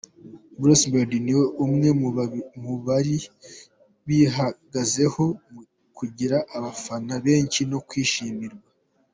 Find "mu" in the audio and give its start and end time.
2.63-2.73, 5.51-5.61